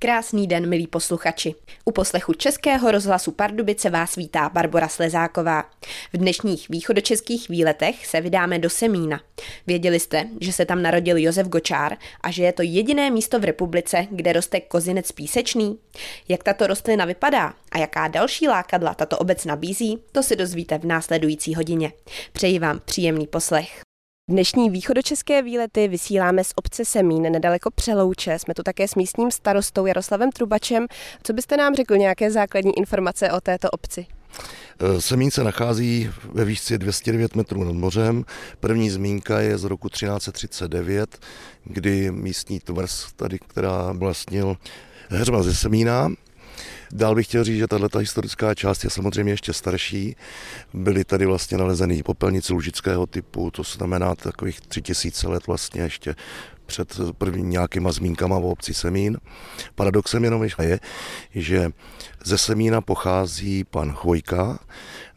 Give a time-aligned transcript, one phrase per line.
[0.00, 1.54] Krásný den, milí posluchači.
[1.84, 5.64] U poslechu Českého rozhlasu Pardubice vás vítá Barbara Slezáková.
[6.12, 9.20] V dnešních východočeských výletech se vydáme do Semína.
[9.66, 13.44] Věděli jste, že se tam narodil Josef Gočár a že je to jediné místo v
[13.44, 15.78] republice, kde roste kozinec písečný?
[16.28, 20.84] Jak tato rostlina vypadá a jaká další lákadla tato obec nabízí, to si dozvíte v
[20.84, 21.92] následující hodině.
[22.32, 23.87] Přeji vám příjemný poslech.
[24.30, 28.38] Dnešní východočeské výlety vysíláme z obce Semín nedaleko Přelouče.
[28.38, 30.86] Jsme tu také s místním starostou Jaroslavem Trubačem.
[31.22, 34.06] Co byste nám řekl nějaké základní informace o této obci?
[34.80, 38.24] Eh, Semín se nachází ve výšce 209 metrů nad mořem.
[38.60, 41.18] První zmínka je z roku 1339,
[41.64, 44.56] kdy místní tvrz, tady, která vlastnil
[45.08, 46.08] Heřma ze Semína,
[46.92, 50.16] Dál bych chtěl říct, že tato historická část je samozřejmě ještě starší.
[50.74, 56.14] Byly tady vlastně nalezeny popelnice lužického typu, to znamená takových tři tisíce let vlastně ještě
[56.68, 59.16] před první nějakýma zmínkama o obci Semín.
[59.74, 60.80] Paradoxem jenom je,
[61.34, 61.70] že
[62.24, 64.58] ze Semína pochází pan Chvojka,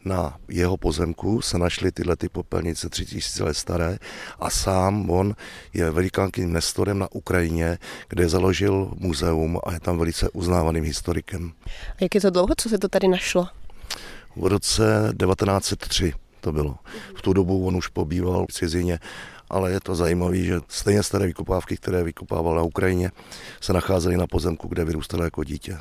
[0.04, 3.98] na jeho pozemku se našly tyhle ty popelnice 3000 let staré
[4.40, 5.34] a sám on
[5.74, 7.78] je velikánským nestorem na Ukrajině,
[8.08, 11.52] kde založil muzeum a je tam velice uznávaným historikem.
[11.66, 13.48] A jak je to dlouho, co se to tady našlo?
[14.36, 16.76] V roce 1903 to bylo.
[17.16, 18.98] V tu dobu on už pobýval v cizině
[19.52, 23.10] ale je to zajímavé, že stejně staré vykopávky, které vykopával na Ukrajině,
[23.60, 25.78] se nacházely na pozemku, kde vyrůstal jako dítě.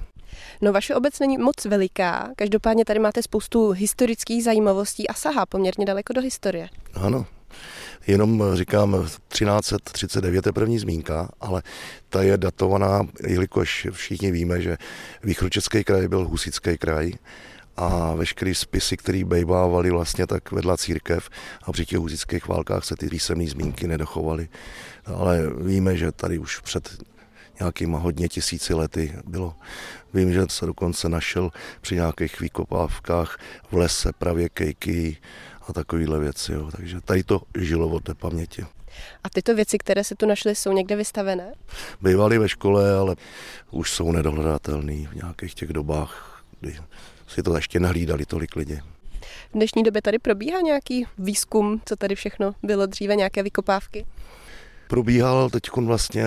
[0.61, 5.86] No vaše obec není moc veliká, každopádně tady máte spoustu historických zajímavostí a sahá poměrně
[5.86, 6.69] daleko do historie.
[6.94, 7.25] Ano,
[8.08, 11.63] Jenom říkám, 1339 je první zmínka, ale
[12.09, 14.78] ta je datovaná, jelikož všichni víme, že
[15.23, 17.11] východočeský kraj byl husický kraj
[17.77, 21.30] a veškeré spisy, které bejvávaly vlastně tak vedla církev
[21.64, 24.50] a při těch husických válkách se ty písemné zmínky nedochovaly.
[25.05, 26.97] Ale víme, že tady už před
[27.59, 29.55] nějakýma hodně tisíci lety bylo.
[30.13, 33.38] Vím, že se dokonce našel při nějakých výkopávkách
[33.72, 35.17] v lese pravě kejky
[35.67, 36.53] a takovéhle věci.
[36.53, 36.69] Jo.
[36.72, 38.66] Takže tady to žilo od té paměti.
[39.24, 41.53] A tyto věci, které se tu našly, jsou někde vystavené?
[42.01, 43.16] Bývaly ve škole, ale
[43.72, 46.78] už jsou nedohledatelné v nějakých těch dobách, kdy
[47.34, 48.80] si to ještě nehlídali tolik lidí.
[49.50, 54.06] V dnešní době tady probíhá nějaký výzkum, co tady všechno bylo dříve, nějaké vykopávky?
[54.88, 56.24] Probíhal teď vlastně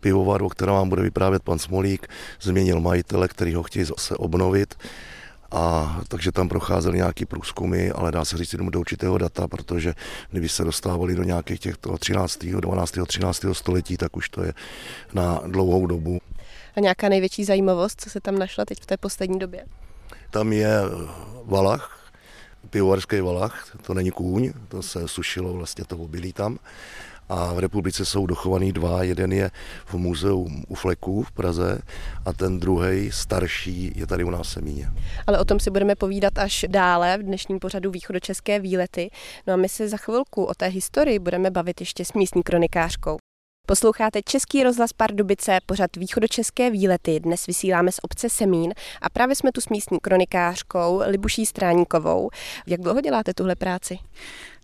[0.00, 2.08] pivovar, o kterém vám bude vyprávět pan Smolík,
[2.40, 4.74] změnil majitele, který ho chtějí zase obnovit.
[5.50, 9.94] A takže tam procházely nějaký průzkumy, ale dá se říct jenom do určitého data, protože
[10.30, 13.44] kdyby se dostávali do nějakých těch 13., 12., 13.
[13.52, 14.52] století, tak už to je
[15.12, 16.20] na dlouhou dobu.
[16.76, 19.64] A nějaká největší zajímavost, co se tam našla teď v té poslední době?
[20.34, 20.78] Tam je
[21.44, 22.10] valach,
[22.70, 26.58] pivovarský valach, to není kůň, to se sušilo vlastně to obilí tam
[27.28, 29.02] a v republice jsou dochovaný dva.
[29.02, 29.50] Jeden je
[29.86, 31.78] v muzeu u Fleků v Praze
[32.24, 34.90] a ten druhý, starší, je tady u nás v Semíně.
[35.26, 39.10] Ale o tom si budeme povídat až dále v dnešním pořadu Východočeské výlety.
[39.46, 43.23] No a my se za chvilku o té historii budeme bavit ještě s místní kronikářkou.
[43.66, 47.20] Posloucháte Český rozhlas Pardubice, pořad východočeské výlety.
[47.20, 52.30] Dnes vysíláme z obce Semín a právě jsme tu s místní kronikářkou Libuší Stráníkovou.
[52.66, 53.98] Jak dlouho děláte tuhle práci?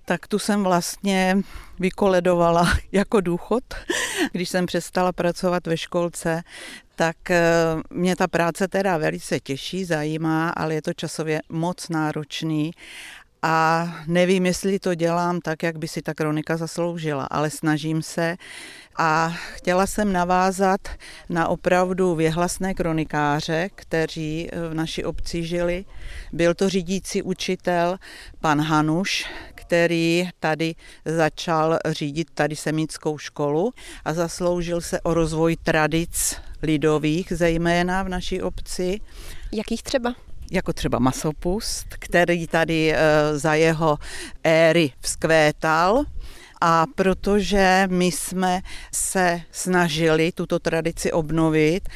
[0.05, 1.37] tak tu jsem vlastně
[1.79, 3.65] vykoledovala jako důchod.
[4.33, 6.43] Když jsem přestala pracovat ve školce,
[6.95, 7.43] tak eh,
[7.91, 12.71] mě ta práce teda velice těší, zajímá, ale je to časově moc náročný
[13.43, 18.37] a nevím, jestli to dělám tak, jak by si ta kronika zasloužila, ale snažím se
[18.97, 20.81] a chtěla jsem navázat
[21.29, 25.85] na opravdu věhlasné kronikáře, kteří v naší obci žili.
[26.33, 27.99] Byl to řídící učitel
[28.41, 30.75] pan Hanuš, který tady
[31.05, 33.73] začal řídit tady semickou školu
[34.05, 39.01] a zasloužil se o rozvoj tradic lidových, zejména v naší obci.
[39.53, 40.15] Jakých třeba?
[40.51, 42.99] Jako třeba masopust, který tady eh,
[43.39, 43.99] za jeho
[44.45, 46.05] éry vzkvétal.
[46.61, 48.61] A protože my jsme
[48.95, 51.89] se snažili tuto tradici obnovit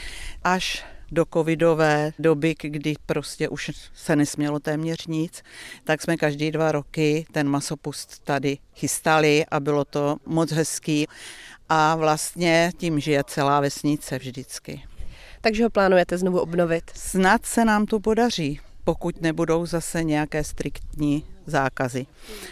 [0.45, 5.43] až do covidové doby, kdy prostě už se nesmělo téměř nic,
[5.85, 11.07] tak jsme každý dva roky ten masopust tady chystali a bylo to moc hezký.
[11.69, 14.83] A vlastně tím žije celá vesnice vždycky.
[15.45, 16.91] Takže ho plánujete znovu obnovit?
[16.95, 22.07] Snad se nám to podaří, pokud nebudou zase nějaké striktní zákazy.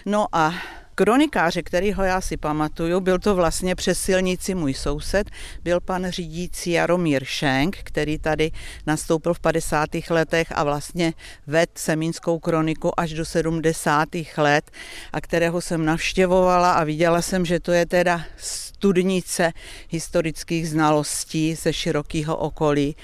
[0.06, 0.54] No a
[0.94, 5.30] kronikáře, kterýho já si pamatuju, byl to vlastně přes silnici můj soused,
[5.62, 8.50] byl pan řídící Jaromír Šenk, který tady
[8.86, 9.88] nastoupil v 50.
[10.10, 11.12] letech a vlastně
[11.46, 14.08] ved Semínskou kroniku až do 70.
[14.36, 14.70] let
[15.12, 19.52] a kterého jsem navštěvovala a viděla jsem, že to je teda studnice
[19.88, 22.96] historických znalostí ze širokého okolí.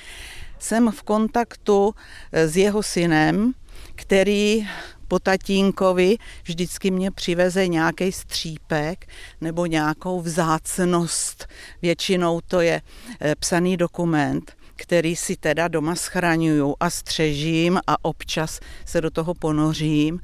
[0.59, 1.95] Jsem v kontaktu
[2.33, 3.53] s jeho synem,
[3.95, 4.69] který
[5.09, 9.07] po tatínkovi vždycky mě přiveze nějaký střípek
[9.41, 11.47] nebo nějakou vzácnost.
[11.83, 12.83] Většinou to je
[13.21, 19.35] eh, psaný dokument, který si teda doma schraňuju a střežím a občas se do toho
[19.35, 20.21] ponořím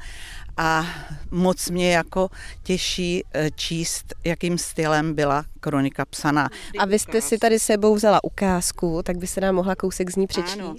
[0.57, 0.87] a
[1.31, 2.29] moc mě jako
[2.63, 6.49] těší eh, číst, jakým stylem byla kronika psaná.
[6.79, 10.17] A vy jste si tady sebou vzala ukázku, tak by se nám mohla kousek z
[10.17, 10.61] ní přečíst.
[10.61, 10.75] Ano.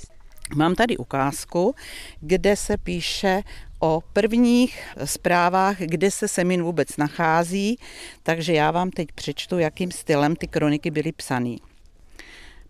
[0.55, 1.75] Mám tady ukázku,
[2.19, 3.41] kde se píše
[3.79, 7.79] o prvních zprávách, kde se Semín vůbec nachází,
[8.23, 11.55] takže já vám teď přečtu, jakým stylem ty kroniky byly psané.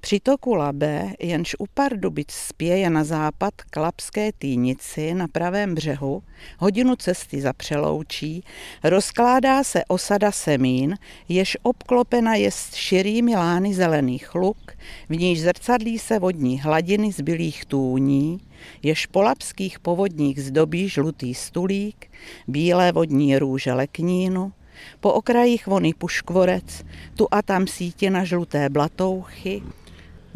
[0.06, 6.24] Při toku Labe, jenž u Pardubic spěje na západ k Lapské týnici na pravém břehu,
[6.60, 8.44] hodinu cesty za přeloučí,
[8.84, 10.96] rozkládá se osada Semín,
[11.30, 14.72] jež obklopena je širými lány zelených luk,
[15.10, 18.42] v níž zrcadlí se vodní hladiny z bylých tůní,
[18.84, 22.12] jež po lapských povodních zdobí žlutý stulík,
[22.48, 24.52] bílé vodní růže leknínu,
[25.00, 26.86] po okrajích vony puškvorec,
[27.16, 29.62] tu a tam sítěna žluté blatouchy,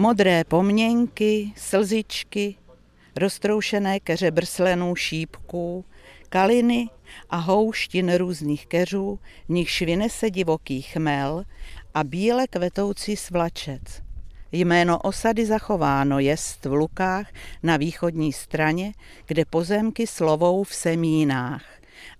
[0.01, 2.55] Modré poměnky, slzičky,
[3.15, 5.85] roztroušené keře brslenů šípků,
[6.29, 6.89] kaliny
[7.29, 11.43] a houštin různých keřů, v nich vynese divoký chmel
[11.93, 13.81] a bíle kvetoucí svlačec.
[14.51, 17.27] Jméno osady zachováno jest v Lukách
[17.63, 18.93] na východní straně,
[19.25, 21.63] kde pozemky slovou v semínách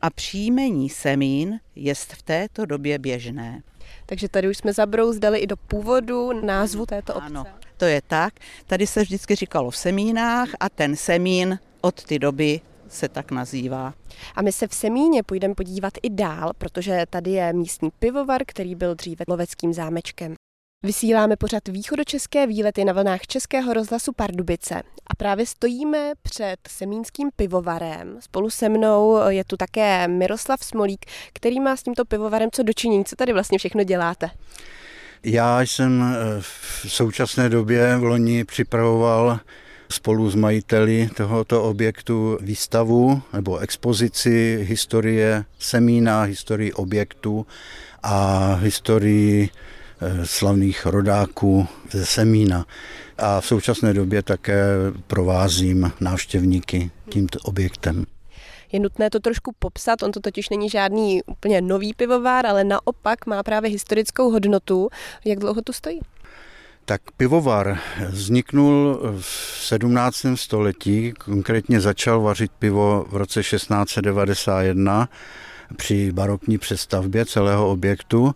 [0.02, 3.62] a příjmení semín jest v této době běžné.
[4.06, 7.26] Takže tady už jsme zabrouzdali i do původu názvu této obce.
[7.26, 7.46] Ano,
[7.80, 8.34] to je tak.
[8.68, 13.94] Tady se vždycky říkalo v semínách a ten semín od té doby se tak nazývá.
[14.36, 18.76] A my se v Semíně půjdeme podívat i dál, protože tady je místní pivovar, který
[18.76, 20.34] byl dříve loveckým zámečkem.
[20.84, 24.76] Vysíláme pořád východočeské výlety na vlnách Českého rozhlasu Pardubice
[25.08, 28.18] a právě stojíme před Semínským pivovarem.
[28.20, 33.06] Spolu se mnou je tu také Miroslav Smolík, který má s tímto pivovarem co dočinění.
[33.06, 34.30] Co tady vlastně všechno děláte?
[35.24, 39.40] Já jsem eh, v současné době v loni připravoval
[39.92, 47.48] spolu s majiteli tohoto objektu výstavu nebo expozici historie semína, historii objektu
[48.04, 49.50] a historii
[50.02, 52.66] eh, slavných rodáků ze Semína.
[53.18, 54.64] A v současné době také
[55.08, 58.06] provázím návštěvníky tímto objektem
[58.72, 60.04] je nutné to trošku popsat.
[60.04, 64.90] On to totiž není žádný úplně nový pivovár, ale naopak má právě historickou hodnotu.
[65.26, 66.00] Jak dlouho tu stojí?
[66.86, 67.80] Tak pivovar
[68.10, 69.26] vzniknul v
[69.62, 70.26] 17.
[70.36, 75.10] století, konkrétně začal vařit pivo v roce 1691
[75.76, 78.36] při barokní přestavbě celého objektu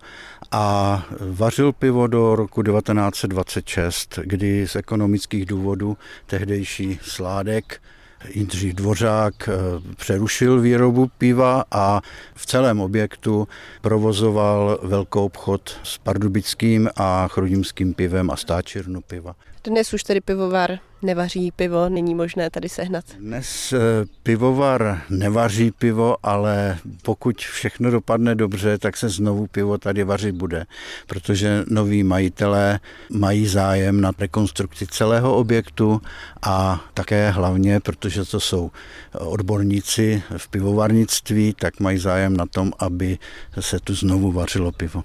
[0.51, 7.81] a vařil pivo do roku 1926, kdy z ekonomických důvodů tehdejší Sládek
[8.29, 9.53] Jindřich Dvořák eh,
[9.95, 12.01] přerušil výrobu piva a
[12.35, 13.47] v celém objektu
[13.81, 19.35] provozoval velkou obchod s pardubickým a chrudimským pivem a stáčírnu piva.
[19.65, 23.05] Dnes už tedy pivovar nevaří pivo, není možné tady sehnat.
[23.19, 23.79] Dnes eh,
[24.23, 30.65] pivovar nevaří pivo, ale pokud všechno dopadne dobře, tak se znovu pivo tady vařit bude,
[31.07, 32.79] protože noví majitelé
[33.09, 36.01] mají zájem na rekonstrukci celého objektu
[36.41, 38.71] a také hlavně, protože to jsou
[39.13, 43.17] odborníci v pivovarnictví, tak mají zájem na tom, aby
[43.59, 45.03] se tu znovu vařilo pivo.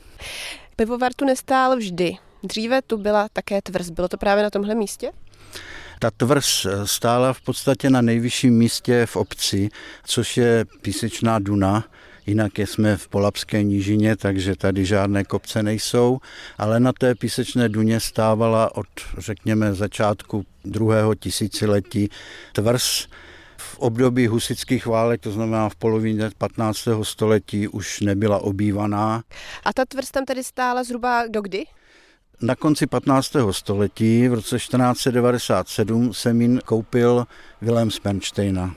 [0.76, 2.16] Pivovar tu nestál vždy.
[2.42, 3.90] Dříve tu byla také tvrz.
[3.90, 5.12] Bylo to právě na tomhle místě?
[5.98, 9.68] Ta tvrz stála v podstatě na nejvyšším místě v obci,
[10.04, 11.84] což je písečná Duna,
[12.28, 16.18] Jinak jsme v Polapské nížině, takže tady žádné kopce nejsou,
[16.58, 18.86] ale na té písečné duně stávala od,
[19.18, 22.08] řekněme, začátku druhého tisíciletí
[22.52, 23.06] tvrz.
[23.56, 26.78] V období husických válek, to znamená v polovině 15.
[27.02, 29.22] století, už nebyla obývaná.
[29.64, 31.64] A ta tvrz tam tedy stála zhruba do kdy?
[32.42, 33.36] Na konci 15.
[33.50, 37.26] století v roce 1497 Semín koupil
[37.60, 38.74] Wilhelm Spernsteina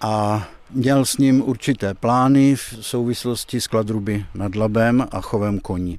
[0.00, 5.98] a měl s ním určité plány v souvislosti s kladruby nad Labem a chovem koní.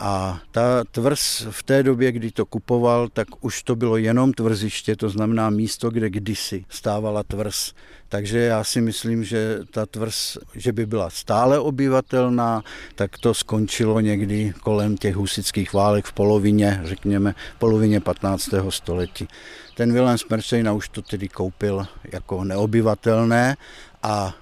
[0.00, 4.96] A ta tvrz v té době, kdy to kupoval, tak už to bylo jenom tvrziště,
[4.96, 7.72] to znamená místo, kde kdysi stávala tvrz.
[8.08, 12.62] Takže já si myslím, že ta tvrz, že by byla stále obyvatelná,
[12.94, 18.48] tak to skončilo někdy kolem těch husických válek v polovině, řekněme, polovině 15.
[18.68, 19.28] století.
[19.74, 23.56] Ten Vilém Smerčejna už to tedy koupil jako neobyvatelné
[24.02, 24.34] a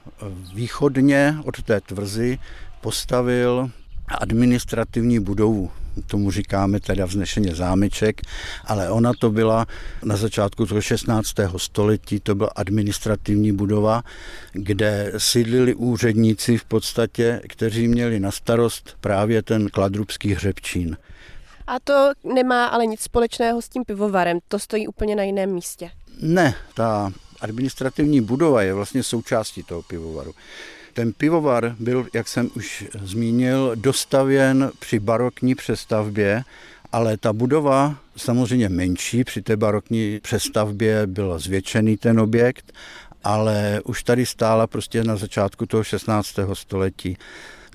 [0.55, 2.39] východně od té tvrzy
[2.81, 3.71] postavil
[4.15, 5.71] administrativní budovu.
[6.07, 8.21] Tomu říkáme teda vznešeně zámeček,
[8.65, 9.67] ale ona to byla
[10.05, 11.29] na začátku toho 16.
[11.57, 14.03] století, to byla administrativní budova,
[14.53, 20.97] kde sídlili úředníci v podstatě, kteří měli na starost právě ten kladrubský hřebčín.
[21.67, 25.91] A to nemá ale nic společného s tím pivovarem, to stojí úplně na jiném místě.
[26.21, 30.35] Ne, ta administrativní budova je vlastně součástí toho pivovaru.
[30.93, 36.45] Ten pivovar byl, jak jsem už zmínil, dostavěn při barokní přestavbě,
[36.93, 42.73] ale ta budova samozřejmě menší, při té barokní přestavbě byl zvětšený ten objekt,
[43.25, 46.29] ale už tady stála prostě na začátku toho 16.
[46.53, 47.17] století.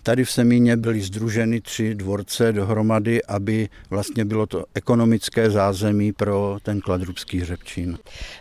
[0.08, 6.58] Tady v Semíně byly združeny tři dvorce dohromady, aby vlastně bylo to ekonomické zázemí pro
[6.64, 7.98] ten kladrubský hřebčín.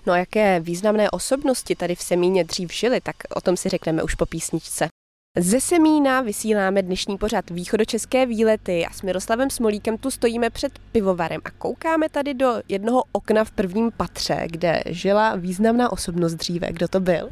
[0.07, 4.03] No a jaké významné osobnosti tady v Semíně dřív žili, tak o tom si řekneme
[4.03, 4.89] už po písničce.
[5.39, 11.41] Ze Semína vysíláme dnešní pořad východočeské výlety a s Miroslavem Smolíkem tu stojíme před pivovarem
[11.45, 16.69] a koukáme tady do jednoho okna v prvním patře, kde žila významná osobnost dříve.
[16.73, 17.31] Kdo to byl?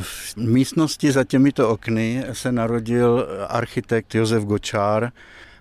[0.00, 5.12] V místnosti za těmito okny se narodil architekt Josef Gočár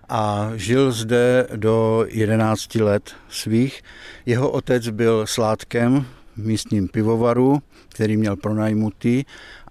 [0.10, 3.82] a žil zde do 11 let svých.
[4.26, 6.06] Jeho otec byl sládkem
[6.36, 9.24] v místním pivovaru, který měl pronajmutý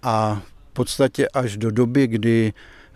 [0.03, 2.53] a v podstatě až do doby, kdy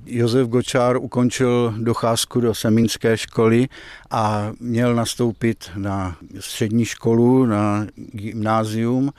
[0.07, 3.69] Josef Gočár ukončil docházku do semínské školy
[4.11, 9.12] a měl nastoupit na střední školu, na gymnázium,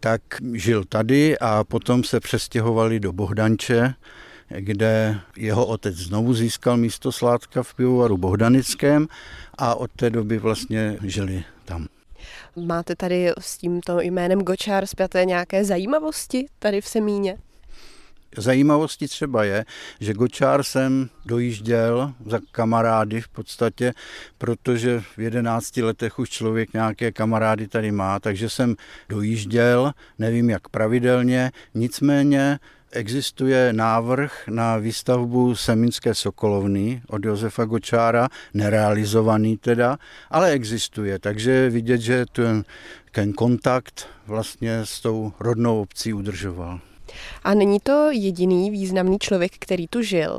[0.00, 0.22] tak
[0.54, 3.94] žil tady a potom se přestěhovali do Bohdanče,
[4.48, 9.06] kde jeho otec znovu získal místo sládka v pivovaru Bohdanickém
[9.58, 11.86] a od té doby vlastně žili tam.
[12.56, 17.38] Máte tady s tímto jménem Gočár zpěté nějaké zajímavosti tady v Semíně?
[18.36, 19.64] Zajímavostí třeba je,
[20.00, 23.92] že Gočár jsem dojížděl za kamarády v podstatě,
[24.38, 28.76] protože v 11 letech už člověk nějaké kamarády tady má, takže jsem
[29.08, 32.58] dojížděl, nevím jak pravidelně, nicméně
[32.92, 39.98] existuje návrh na výstavbu Semínské sokolovny od Josefa Gočára, nerealizovaný teda,
[40.30, 42.64] ale existuje, takže vidět, že ten,
[43.12, 46.80] ten kontakt vlastně s tou rodnou obcí udržoval.
[47.44, 50.38] A není to jediný významný člověk, který tu žil?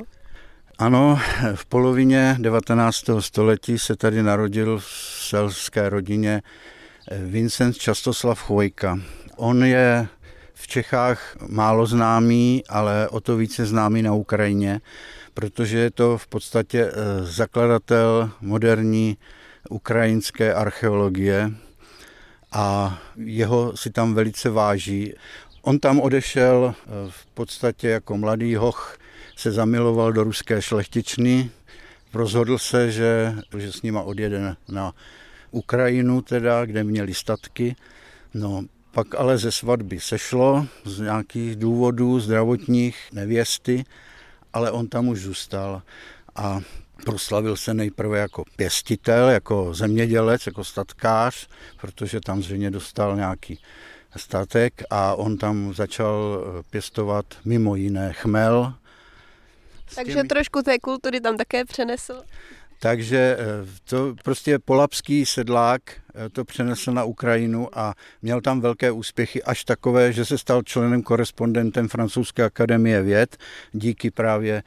[0.78, 1.20] Ano,
[1.56, 2.96] v polovině 19.
[3.20, 4.86] století se tady narodil v
[5.20, 6.42] selské rodině
[7.26, 9.00] Vincent Častoslav Chvojka.
[9.38, 10.08] On je
[10.54, 14.82] v Čechách málo známý, ale o to více známý na Ukrajině,
[15.34, 19.18] protože je to v podstatě eh, zakladatel moderní
[19.70, 21.52] ukrajinské archeologie
[22.52, 25.14] a jeho si tam velice váží.
[25.62, 28.98] On tam odešel eh, v podstatě jako mladý hoch,
[29.36, 31.50] se zamiloval do ruské šlechtičny,
[32.14, 34.94] rozhodl se, že, že s nima odjede na
[35.52, 37.76] Ukrajinu, teda, kde měli statky.
[38.34, 43.84] No, pak ale ze svatby sešlo z nějakých důvodů zdravotních nevěsty,
[44.54, 45.82] ale on tam už zůstal
[46.36, 46.62] a
[47.06, 51.48] proslavil se nejprve jako pěstitel, jako zemědělec, jako statkář,
[51.82, 53.60] protože tam zřejmě dostal nějaký
[54.16, 58.74] statek a on tam začal eh, pěstovat mimo jiné chmel.
[59.96, 60.28] Takže těmi...
[60.28, 62.22] trošku té kultury tam také přenesl.
[62.80, 68.92] Takže eh, to prostě polapský sedlák eh, to přenesl na Ukrajinu a měl tam velké
[68.92, 73.38] úspěchy, až takové, že se stal členem korespondentem Francouzské akademie věd
[73.72, 74.64] díky právě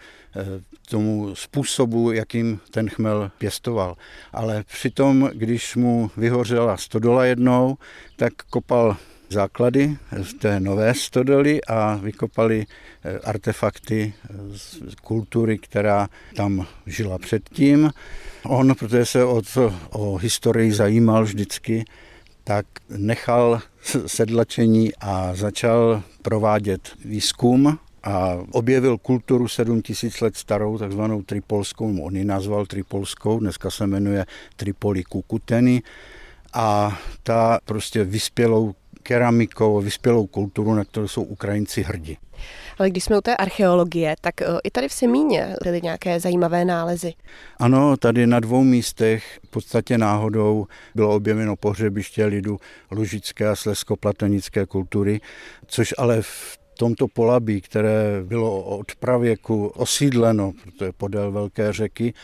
[0.90, 3.96] tomu způsobu, jakým ten chmel pěstoval.
[4.32, 7.76] Ale přitom, když mu vyhořela stodola jednou,
[8.16, 8.96] tak kopal
[9.34, 12.66] základy v té nové stodoli a vykopali
[13.04, 14.14] eh, artefakty
[14.54, 17.90] z kultury, která tam žila předtím.
[18.44, 21.84] On, protože se o, to, o historii zajímal vždycky,
[22.44, 23.60] tak nechal
[24.06, 32.24] sedlačení a začal provádět výzkum a objevil kulturu 7000 let starou, takzvanou tripolskou, on ji
[32.24, 34.26] nazval tripolskou, dneska se jmenuje
[34.56, 35.82] Tripoli Kukuteny
[36.52, 38.74] a ta prostě vyspělou
[39.04, 42.18] keramikou, vyspělou kulturu, na kterou jsou Ukrajinci hrdí.
[42.78, 46.64] Ale když jsme u té archeologie, tak eh, i tady v Semíně byly nějaké zajímavé
[46.64, 47.12] nálezy.
[47.58, 52.58] Ano, tady na dvou místech v podstatě náhodou bylo objeveno pohřebiště lidu
[52.90, 55.20] lužické a sleskoplatonické kultury,
[55.66, 62.14] což ale v tomto polabí, které bylo od pravěku osídleno, protože podél velké řeky,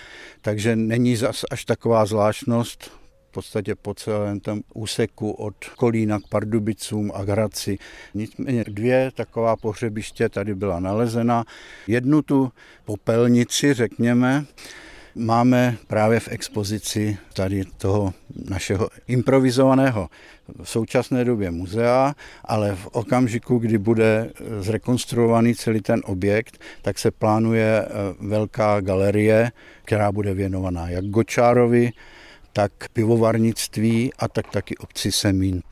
[0.40, 2.99] takže není zas až taková zvláštnost
[3.30, 7.78] v podstatě po celém tom úseku od Kolína k Pardubicům a k Hradci.
[8.14, 11.44] Nicméně dvě taková pohřebiště tady byla nalezena.
[11.86, 12.52] Jednu tu
[12.84, 14.44] popelnici, řekněme,
[15.14, 18.14] máme právě v expozici tady toho
[18.48, 20.08] našeho improvizovaného
[20.62, 27.10] v současné době muzea, ale v okamžiku, kdy bude zrekonstruovaný celý ten objekt, tak se
[27.10, 27.88] plánuje eh,
[28.20, 29.52] velká galerie,
[29.84, 31.90] která bude věnovaná jak Gočárovi,
[32.52, 35.62] tak pivovarnictví a tak taky obci Semín.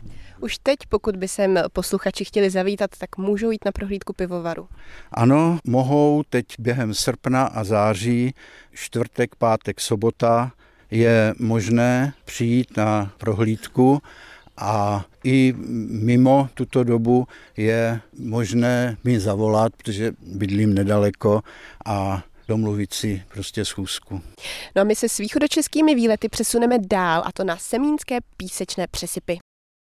[0.40, 4.68] Už teď, pokud by sem posluchači chtěli zavítat, tak můžou jít na prohlídku pivovaru.
[5.12, 8.35] Ano, mohou teď během srpna a září,
[8.73, 10.52] čtvrtek, pátek, sobota,
[10.90, 14.02] je možné přijít na prohlídku
[14.56, 15.54] a i
[15.90, 21.40] mimo tuto dobu je možné mi zavolat, protože bydlím nedaleko
[21.85, 24.23] a domluvit si prostě schůzku.
[24.76, 29.38] No a my se s východočeskými výlety přesuneme dál a to na semínské písečné přesypy.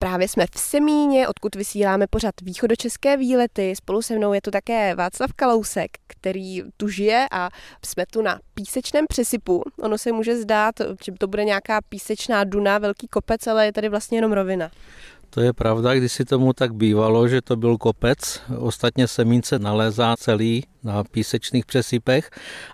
[0.03, 3.75] Právě jsme v Semíně, odkud vysíláme pořád východočeské výlety.
[3.75, 7.49] Spolu se mnou je tu také Václav Kalousek, který tu žije a
[7.85, 9.63] jsme tu na písečném přesypu.
[9.79, 13.89] Ono se může zdát, že to bude nějaká písečná duna, velký kopec, ale je tady
[13.89, 14.71] vlastně jenom rovina.
[15.33, 18.41] To je pravda, když si tomu tak bývalo, že to byl kopec.
[18.57, 22.29] Ostatně semínce nalézá celý na písečných přesypech.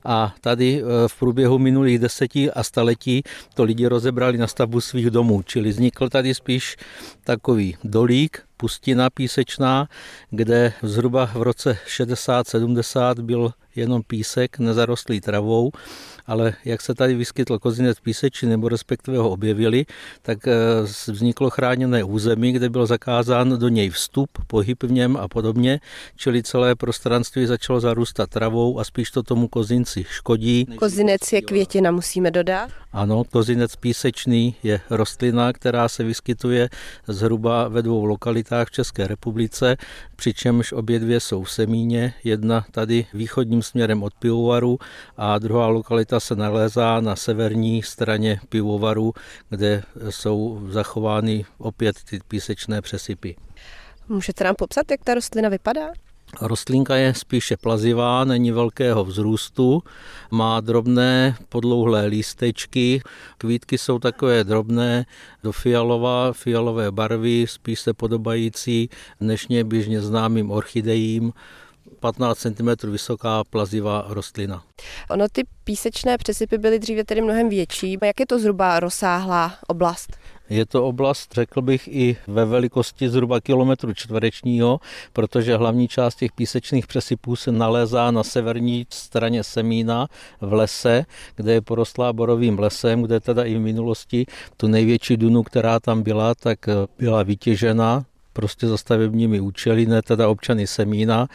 [0.06, 3.24] A tady e, v průběhu minulých desetí a staletí
[3.54, 6.78] to lidi rozebrali na stavbu svých domů, čili vznikl tady spíš
[7.24, 9.88] takový dolík, pustina písečná,
[10.30, 15.72] kde zhruba v roce 60-70 byl jenom písek nezarostlý travou
[16.30, 19.86] ale jak se tady vyskytl kozinec píseči, nebo respektive ho objevili,
[20.22, 20.54] tak eh,
[21.08, 25.80] vzniklo chráněné území, kde byl zakázán do něj vstup, pohyb v něm a podobně,
[26.16, 30.66] čili celé prostranství začalo zarůstat travou a spíš to tomu kozinci škodí.
[30.66, 32.70] Kozinec je květina, musíme dodat.
[32.92, 36.70] Ano, kozinec písečný je rostlina, která se vyskytuje
[37.08, 39.78] zhruba ve dvou lokalitách v České republice,
[40.16, 44.78] přičemž obě dvě jsou v Semíně, jedna tady východním směrem od pivovaru
[45.18, 49.14] a druhá lokalita se nalézá na severní straně pivovaru,
[49.50, 53.36] kde jsou zachovány opět ty písečné přesypy.
[54.08, 55.88] Můžete nám popsat, jak ta rostlina vypadá?
[56.42, 59.84] Rostlinka je spíše plazivá, není velkého vzrůstu,
[60.32, 63.02] má drobné podlouhlé lístečky,
[63.38, 65.06] kvítky jsou takové drobné,
[65.44, 68.90] do fialová, fialové barvy, spíš se podobající
[69.22, 71.34] dnešně běžně známým orchidejím,
[72.00, 74.64] 15 cm vysoká plazivá rostlina.
[75.10, 77.98] Ono ty písečné přesypy byly dříve tedy mnohem větší.
[78.04, 80.18] Jak je to zhruba rozsáhlá oblast?
[80.50, 84.80] Je to oblast, řekl bych, i ve velikosti zhruba kilometru čtverečního,
[85.14, 90.08] protože hlavní část těch písečných přesypů se nalézá na severní straně Semína
[90.42, 94.26] v lese, kde je porostlá borovým lesem, kde teda i v minulosti
[94.58, 96.60] tu největší dunu, která tam byla, tak
[97.00, 101.28] byla vytěžena prostě za stavebními účely, ne teda občany Semína.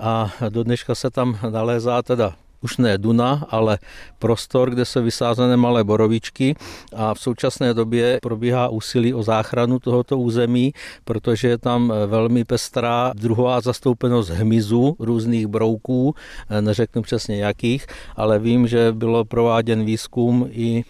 [0.00, 3.78] A do dneška se tam nalézá teda už ne Duna, ale
[4.18, 6.56] prostor, kde jsou vysázené malé borovičky
[6.96, 10.72] a v současné době probíhá úsilí o záchranu tohoto území,
[11.04, 16.14] protože je tam velmi pestrá druhová zastoupenost hmyzu, různých brouků,
[16.60, 20.84] neřeknu přesně jakých, ale vím, že bylo prováděn výzkum i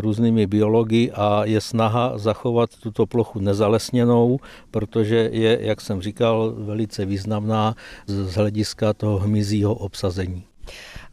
[0.00, 4.38] různými biology a je snaha zachovat tuto plochu nezalesněnou,
[4.70, 7.74] protože je, jak jsem říkal, velice významná
[8.06, 10.44] z hlediska toho hmyzího obsazení.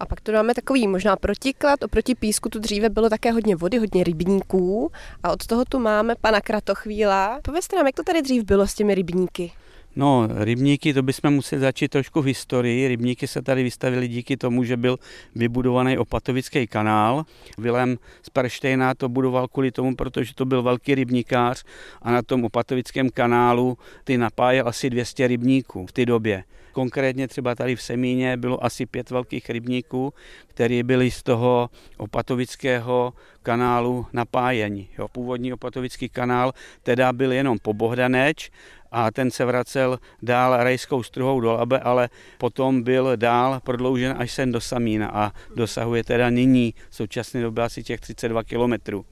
[0.03, 1.83] A pak tu máme takový možná protiklad.
[1.83, 4.91] Oproti písku tu dříve bylo také hodně vody, hodně rybníků.
[5.23, 7.39] A od toho tu máme pana Kratochvíla.
[7.43, 9.51] Povězte nám, jak to tady dřív bylo s těmi rybníky?
[9.95, 12.87] No, rybníky, to bychom museli začít trošku v historii.
[12.87, 14.97] Rybníky se tady vystavily díky tomu, že byl
[15.35, 17.23] vybudovaný opatovický kanál.
[17.57, 21.63] Vilém z Perštejna to budoval kvůli tomu, protože to byl velký rybníkář
[22.01, 26.43] a na tom opatovickém kanálu ty napájel asi 200 rybníků v té době.
[26.73, 30.13] Konkrétně třeba tady v Semíně bylo asi pět velkých rybníků,
[30.47, 34.89] které byly z toho opatovického kanálu napájení.
[34.97, 38.51] Jo, původní opatovický kanál teda byl jenom po Bohdaneč
[38.91, 44.31] a ten se vracel dál rajskou struhou do Labe, ale potom byl dál prodloužen až
[44.31, 49.05] sem do Samína a dosahuje teda nyní v současné době asi těch 32 kilometrů.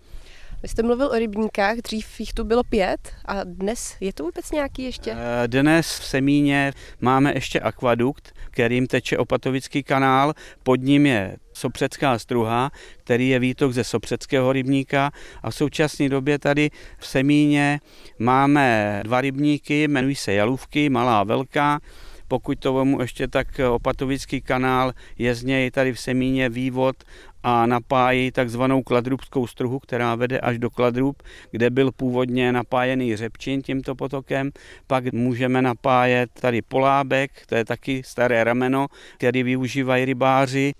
[0.63, 4.51] Vy jste mluvil o rybníkách, dřív jich tu bylo pět a dnes je to vůbec
[4.51, 5.11] nějaký ještě?
[5.11, 12.19] Eh, dnes v Semíně máme ještě akvadukt, kterým teče Opatovický kanál, pod ním je Sopřecká
[12.19, 15.11] struha, který je výtok ze Sopřeckého rybníka.
[15.43, 17.79] A v současné době tady v Semíně
[18.19, 21.79] máme dva rybníky, jmenují se Jalůvky, malá a velká,
[22.27, 26.95] pokud to vemu ještě tak Opatovický kanál, je z něj tady v Semíně vývod
[27.43, 33.61] a napájí takzvanou kladrubskou struhu, která vede až do Kladrub, kde byl původně napájený řepčin
[33.61, 34.51] tímto potokem.
[34.87, 40.73] Pak můžeme napájet tady Polábek, to je taky staré rameno, který využívají rybáři.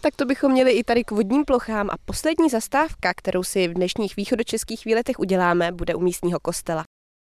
[0.00, 3.74] Tak to bychom měli i tady k vodním plochám a poslední zastávka, kterou si v
[3.74, 6.84] dnešních východočeských výletech uděláme, bude u místního kostela.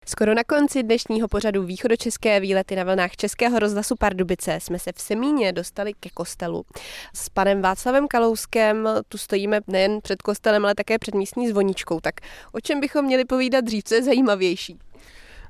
[0.06, 5.00] Skoro na konci dnešního pořadu východočeské výlety na vlnách Českého rozhlasu Pardubice jsme se v
[5.00, 6.64] Semíně dostali ke kostelu.
[7.14, 12.00] S panem Václavem Kalouskem tu stojíme nejen před kostelem, ale také před místní zvoničkou.
[12.00, 12.14] Tak
[12.52, 14.78] o čem bychom měli povídat dřív, co je zajímavější?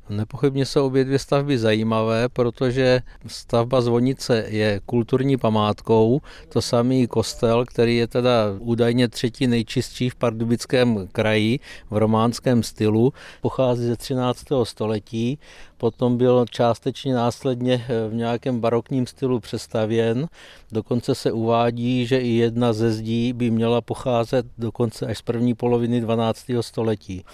[0.08, 7.64] Nepochybně jsou obě dvě stavby zajímavé, protože stavba zvonice je kulturní památkou, to samý kostel,
[7.64, 14.44] který je teda údajně třetí nejčistší v pardubickém kraji v románském stylu, pochází ze 13.
[14.64, 15.38] století
[15.84, 20.26] potom byl částečně následně eh, v nějakém barokním stylu přestavěn.
[20.72, 25.54] Dokonce se uvádí, že i jedna ze zdí by měla pocházet dokonce až z první
[25.54, 26.44] poloviny 12.
[26.60, 27.24] století.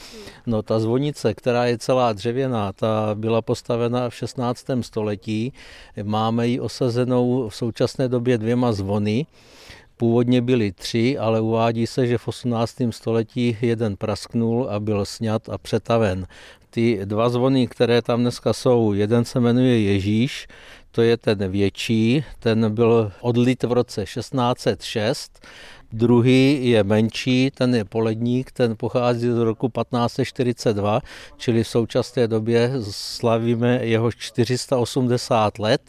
[0.47, 4.67] No ta zvonice, která je celá dřevěná, ta byla postavena v 16.
[4.81, 5.53] století.
[6.03, 9.27] Máme ji osazenou v současné době dvěma zvony.
[9.97, 12.75] Původně byly tři, ale uvádí se, že v 18.
[12.91, 16.27] století jeden prasknul a byl sňat a přetaven.
[16.71, 20.49] Ty dva zvony, které tam dneska jsou, jeden se jmenuje Ježíš,
[20.91, 25.41] to je ten větší, ten byl odlit v roce 1606,
[25.93, 31.01] Druhý je menší, ten je poledník, ten pochází z roku 1542,
[31.37, 35.83] čili v současné době slavíme jeho 480 let.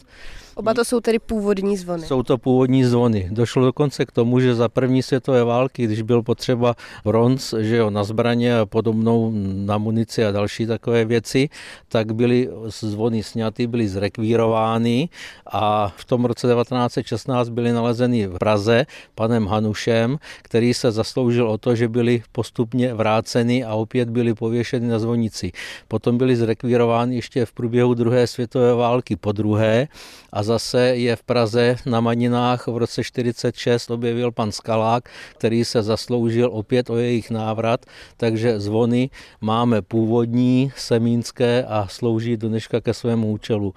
[0.56, 2.08] Oba to jsou tedy původní zvony.
[2.08, 3.28] Jsou to původní zvony.
[3.32, 7.90] Došlo dokonce k tomu, že za první světové války, když byl potřeba bronz, že jo,
[7.90, 11.50] na zbraně a podobnou na munici a další takové věci,
[11.88, 15.10] tak byly zvony sňaty, byly zrekvírovány
[15.52, 18.86] a v tom roce 1916 byly nalezeny v Praze
[19.16, 24.88] panem Hanušem, který se zasloužil o to, že byly postupně vráceny a opět byly pověšeny
[24.88, 25.52] na zvonici.
[25.88, 29.88] Potom byly zrekvírovány ještě v průběhu druhé světové války po druhé
[30.34, 35.84] a zase je v Praze na Maninách v roce 46 objevil pan Skalák, který se
[35.84, 37.86] zasloužil opět o jejich návrat,
[38.18, 39.10] takže zvony
[39.42, 43.74] máme původní, semínské a slouží do dneška ke svému účelu.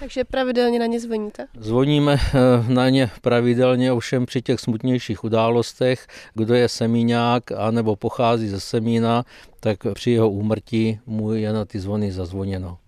[0.00, 1.46] Takže pravidelně na ně zvoníte?
[1.58, 8.48] Zvoníme eh, na ně pravidelně, ovšem při těch smutnějších událostech, kdo je semíňák anebo pochází
[8.48, 9.24] ze semína,
[9.60, 12.78] tak při jeho úmrtí mu je na ty zvony zazvoněno.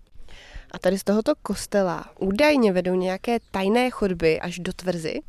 [0.75, 5.21] A tady z tohoto kostela údajně vedou nějaké tajné chodby až do tvrzy?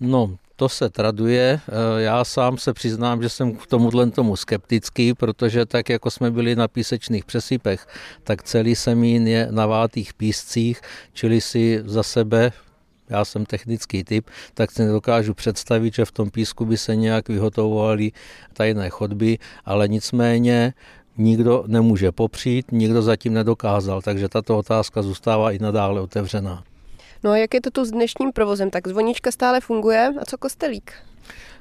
[0.00, 1.60] No, to se traduje.
[1.68, 6.30] Eh, já sám se přiznám, že jsem k tomuhle tomu skeptický, protože tak, jako jsme
[6.30, 7.86] byli na písečných přesypech,
[8.24, 10.80] tak celý semín je na vátých píscích,
[11.12, 12.52] čili si za sebe
[13.10, 17.28] já jsem technický typ, tak si nedokážu představit, že v tom písku by se nějak
[17.28, 18.12] vyhotovovaly
[18.52, 20.74] tajné chodby, ale nicméně
[21.16, 26.64] nikdo nemůže popřít, nikdo zatím nedokázal, takže tato otázka zůstává i nadále otevřená.
[27.24, 28.70] No a jak je to tu s dnešním provozem?
[28.70, 30.92] Tak zvonička stále funguje a co kostelík?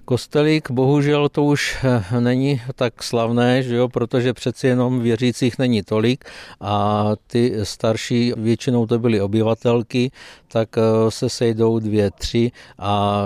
[0.06, 5.84] Kostelík bohužel to už eh, není tak slavné, že jo, protože přeci jenom věřících není
[5.84, 6.26] tolik
[6.62, 10.12] a ty starší, většinou to byly obyvatelky,
[10.48, 13.26] tak eh, se sejdou dvě, tři a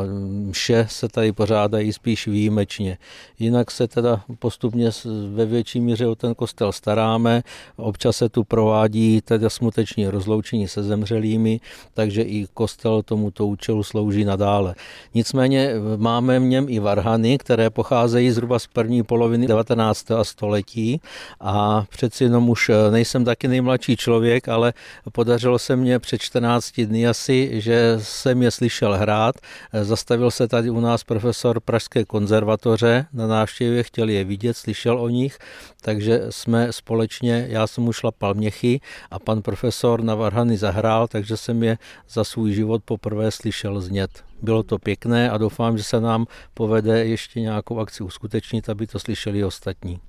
[0.51, 2.97] vše se tady pořádají spíš výjimečně.
[3.39, 4.89] Jinak se teda postupně
[5.33, 7.43] ve větší míře o ten kostel staráme,
[7.75, 11.59] občas se tu provádí teda smuteční rozloučení se zemřelými,
[11.93, 14.75] takže i kostel tomuto účelu slouží nadále.
[15.13, 20.05] Nicméně máme v něm i varhany, které pocházejí zhruba z první poloviny 19.
[20.23, 21.01] století
[21.39, 24.73] a přeci jenom už eh, nejsem taky nejmladší člověk, ale
[25.11, 29.35] podařilo se mně před 14 dny asi, že jsem je slyšel hrát.
[29.73, 34.99] Eh, zastavil se tady u nás profesor Pražské konzervatoře na návštěvě, chtěl je vidět, slyšel
[34.99, 35.37] o nich,
[35.81, 41.37] takže jsme společně, já jsem už šlapal měchy a pan profesor na varhany zahrál, takže
[41.37, 41.77] jsem je
[42.09, 44.23] za svůj život poprvé slyšel znět.
[44.41, 48.99] Bylo to pěkné a doufám, že se nám povede ještě nějakou akci uskutečnit, aby to
[48.99, 49.99] slyšeli ostatní.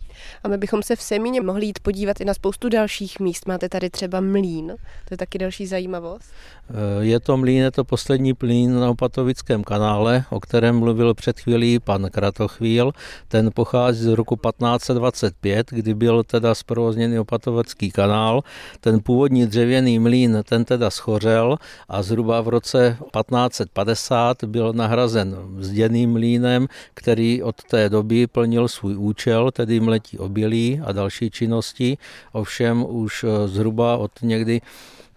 [0.44, 3.46] A my bychom se v Semíně mohli jít podívat i na spoustu dalších míst.
[3.46, 4.66] Máte tady třeba mlín,
[5.04, 6.32] to je taky další zajímavost.
[6.70, 11.40] Eh, je to mlín, je to poslední plín na Opatovickém kanále, o kterém mluvil před
[11.40, 12.92] chvílí pan Kratochvíl.
[13.28, 18.42] Ten pochází z roku 1525, kdy byl teda zprovozněný Opatovický kanál.
[18.80, 21.56] Ten původní dřevěný mlín, ten teda schořel
[21.88, 28.96] a zhruba v roce 1550 byl nahrazen vzděným mlínem, který od té doby plnil svůj
[28.96, 31.98] účel, tedy mletí obilí a další činnosti.
[32.32, 34.60] Ovšem už eh, zhruba od někdy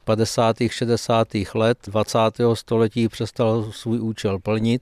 [0.04, 0.56] 50.
[0.70, 1.28] 60.
[1.56, 2.20] let 20.
[2.54, 4.82] století přestal svůj účel plnit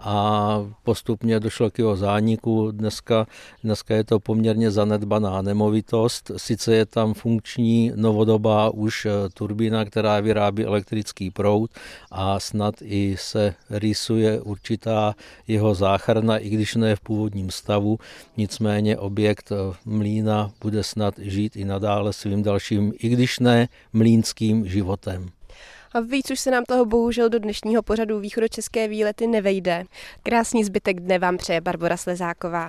[0.00, 2.70] a postupně došlo k jeho zániku.
[2.70, 3.26] Dneska,
[3.64, 6.30] dneska je to poměrně zanedbaná nemovitost.
[6.36, 11.70] Sice je tam funkční novodobá už eh, turbína, která vyrábí elektrický proud
[12.10, 15.14] a snad i se rýsuje určitá
[15.48, 17.98] jeho záchrana, i když ne v původním stavu.
[18.36, 24.68] Nicméně objekt eh, mlína bude snad žít i nadále svým dalším, i když ne mlínským
[24.68, 25.37] životem.
[25.92, 29.84] A víc už se nám toho bohužel do dnešního pořadu východočeské výlety nevejde.
[30.22, 32.66] Krásný zbytek dne vám přeje Barbara Slezáková.